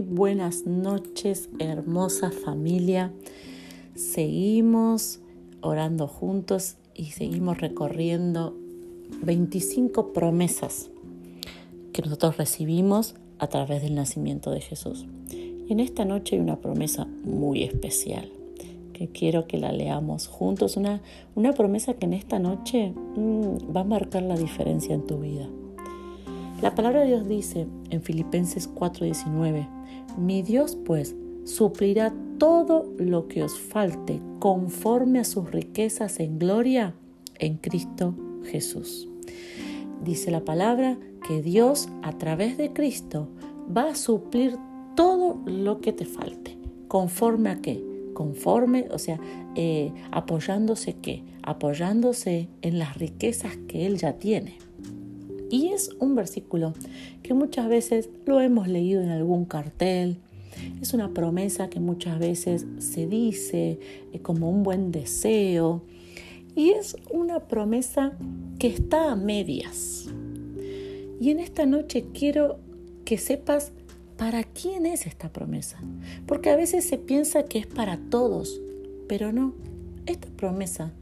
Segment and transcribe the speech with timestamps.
[0.00, 3.12] buenas noches, hermosa familia.
[3.94, 5.20] Seguimos
[5.60, 8.56] orando juntos y seguimos recorriendo
[9.22, 10.90] 25 promesas
[11.92, 15.06] que nosotros recibimos a través del nacimiento de Jesús.
[15.30, 18.32] Y en esta noche hay una promesa muy especial
[18.92, 21.00] que quiero que la leamos juntos, una,
[21.36, 25.48] una promesa que en esta noche mm, va a marcar la diferencia en tu vida.
[26.64, 29.68] La palabra de Dios dice en Filipenses 4:19,
[30.16, 31.14] mi Dios pues
[31.44, 36.94] suplirá todo lo que os falte conforme a sus riquezas en gloria
[37.38, 38.14] en Cristo
[38.44, 39.10] Jesús.
[40.02, 40.96] Dice la palabra
[41.28, 43.28] que Dios a través de Cristo
[43.76, 44.56] va a suplir
[44.96, 46.56] todo lo que te falte.
[46.88, 47.84] ¿Conforme a qué?
[48.14, 49.20] Conforme, o sea,
[49.54, 51.24] eh, apoyándose qué?
[51.42, 54.56] Apoyándose en las riquezas que Él ya tiene.
[55.54, 56.72] Y es un versículo
[57.22, 60.16] que muchas veces lo hemos leído en algún cartel.
[60.82, 63.78] Es una promesa que muchas veces se dice
[64.12, 65.84] eh, como un buen deseo.
[66.56, 68.14] Y es una promesa
[68.58, 70.08] que está a medias.
[71.20, 72.58] Y en esta noche quiero
[73.04, 73.70] que sepas
[74.16, 75.78] para quién es esta promesa.
[76.26, 78.60] Porque a veces se piensa que es para todos,
[79.08, 79.54] pero no.
[80.06, 80.92] Esta promesa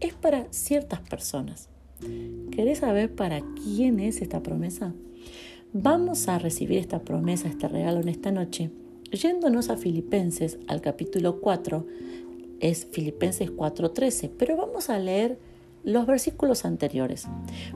[0.00, 1.71] es para ciertas personas.
[2.50, 4.92] ¿Querés saber para quién es esta promesa?
[5.72, 8.70] Vamos a recibir esta promesa, este regalo en esta noche,
[9.10, 11.86] yéndonos a Filipenses al capítulo 4,
[12.60, 15.38] es Filipenses 4:13, pero vamos a leer
[15.82, 17.26] los versículos anteriores,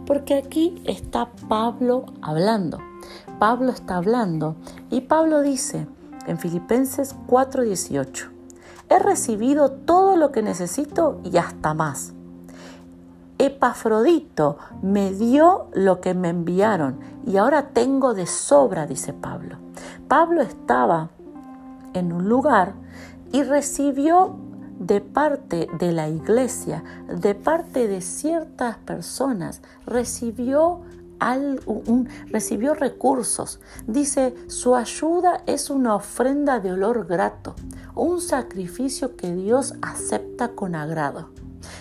[0.04, 2.78] porque aquí está Pablo hablando.
[3.38, 4.56] Pablo está hablando
[4.90, 5.86] y Pablo dice
[6.26, 8.30] en Filipenses 4:18,
[8.90, 12.15] he recibido todo lo que necesito y hasta más
[13.38, 19.56] Epafrodito me dio lo que me enviaron y ahora tengo de sobra, dice Pablo.
[20.08, 21.10] Pablo estaba
[21.92, 22.74] en un lugar
[23.32, 24.36] y recibió
[24.78, 30.80] de parte de la iglesia, de parte de ciertas personas, recibió,
[32.30, 33.60] recibió recursos.
[33.86, 37.54] Dice, su ayuda es una ofrenda de olor grato,
[37.94, 41.30] un sacrificio que Dios acepta con agrado.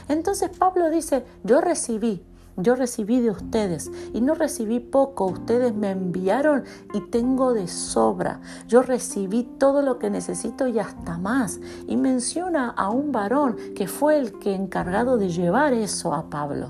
[0.07, 2.23] Entonces Pablo dice, yo recibí,
[2.57, 6.63] yo recibí de ustedes y no recibí poco, ustedes me enviaron
[6.94, 8.40] y tengo de sobra.
[8.68, 11.59] Yo recibí todo lo que necesito y hasta más.
[11.88, 16.69] Y menciona a un varón que fue el que encargado de llevar eso a Pablo.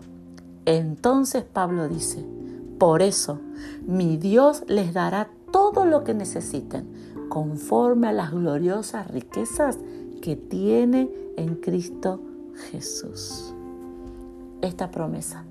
[0.66, 2.26] Entonces Pablo dice,
[2.80, 3.40] por eso
[3.86, 6.88] mi Dios les dará todo lo que necesiten,
[7.30, 9.78] conforme a las gloriosas riquezas
[10.22, 12.20] que tiene en Cristo
[12.71, 13.53] Jesús.
[14.61, 15.43] Esta promesa,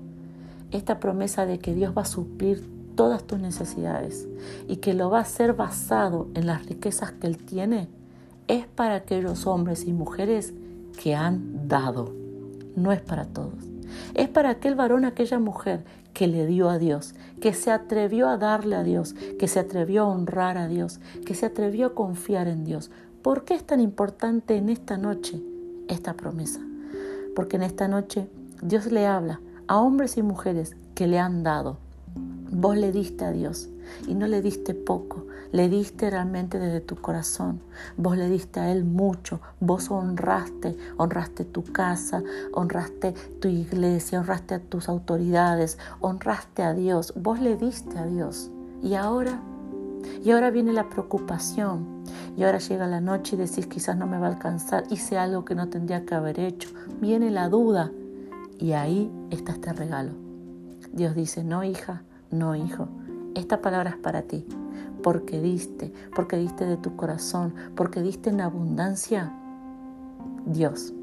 [0.71, 4.27] esta promesa de que Dios va a suplir todas tus necesidades
[4.67, 7.87] y que lo va a hacer basado en las riquezas que Él tiene,
[8.47, 10.53] es para aquellos hombres y mujeres
[11.01, 12.13] que han dado,
[12.75, 13.53] no es para todos.
[14.13, 15.83] Es para aquel varón, aquella mujer
[16.13, 20.03] que le dio a Dios, que se atrevió a darle a Dios, que se atrevió
[20.03, 22.91] a honrar a Dios, que se atrevió a confiar en Dios.
[23.21, 25.41] ¿Por qué es tan importante en esta noche
[25.87, 26.61] esta promesa?
[27.35, 28.27] Porque en esta noche
[28.61, 31.77] Dios le habla a hombres y mujeres que le han dado.
[32.51, 33.69] Vos le diste a Dios
[34.07, 37.59] y no le diste poco, le diste realmente desde tu corazón.
[37.97, 42.23] Vos le diste a Él mucho, vos honraste, honraste tu casa,
[42.53, 48.49] honraste tu iglesia, honraste a tus autoridades, honraste a Dios, vos le diste a Dios.
[48.81, 49.41] Y ahora,
[50.23, 52.03] y ahora viene la preocupación,
[52.37, 55.45] y ahora llega la noche y decís quizás no me va a alcanzar, hice algo
[55.45, 56.69] que no tendría que haber hecho,
[57.01, 57.91] viene la duda.
[58.57, 60.11] Y ahí está este regalo.
[60.93, 62.87] Dios dice, no hija, no hijo,
[63.35, 64.45] esta palabra es para ti,
[65.03, 69.33] porque diste, porque diste de tu corazón, porque diste en abundancia,
[70.45, 70.93] Dios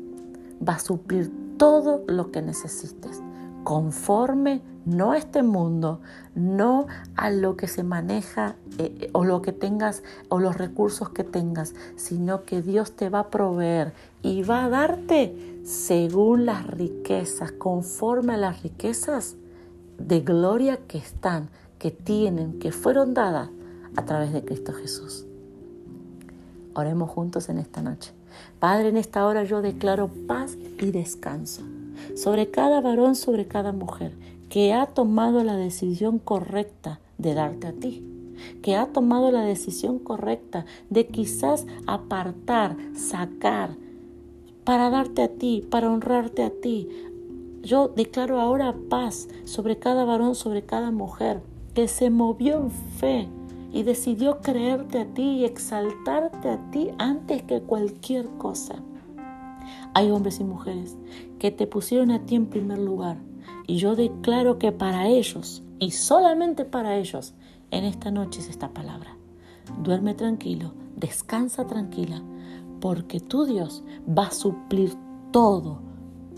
[0.66, 3.22] va a suplir todo lo que necesites,
[3.64, 6.00] conforme no a este mundo,
[6.34, 6.86] no
[7.16, 11.74] a lo que se maneja eh, o lo que tengas o los recursos que tengas,
[11.96, 13.92] sino que Dios te va a proveer
[14.22, 19.36] y va a darte según las riquezas, conforme a las riquezas
[19.98, 21.48] de gloria que están,
[21.78, 23.50] que tienen, que fueron dadas
[23.96, 25.26] a través de Cristo Jesús.
[26.74, 28.12] Oremos juntos en esta noche.
[28.58, 31.62] Padre, en esta hora yo declaro paz y descanso
[32.14, 34.12] sobre cada varón, sobre cada mujer
[34.52, 38.04] que ha tomado la decisión correcta de darte a ti,
[38.60, 43.76] que ha tomado la decisión correcta de quizás apartar, sacar,
[44.64, 46.86] para darte a ti, para honrarte a ti.
[47.62, 51.40] Yo declaro ahora paz sobre cada varón, sobre cada mujer,
[51.72, 53.28] que se movió en fe,
[53.72, 58.82] y decidió creerte a ti y exaltarte a ti antes que cualquier cosa.
[59.94, 60.96] Hay hombres y mujeres
[61.38, 63.18] que te pusieron a ti en primer lugar
[63.66, 67.34] y yo declaro que para ellos y solamente para ellos
[67.70, 69.16] en esta noche es esta palabra.
[69.82, 72.22] Duerme tranquilo, descansa tranquila,
[72.80, 74.94] porque tu Dios va a suplir
[75.32, 75.80] todo,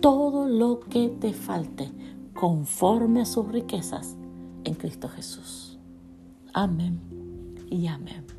[0.01, 1.91] todo lo que te falte
[2.35, 4.17] conforme a sus riquezas
[4.65, 5.79] en Cristo Jesús.
[6.53, 7.01] Amén
[7.71, 8.34] y amén.